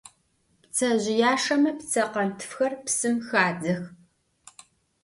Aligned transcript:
Ptsezjıyaşşeme 0.63 1.71
ptsekhentfxer 1.77 2.71
psım 2.85 3.15
xadzex. 3.27 3.83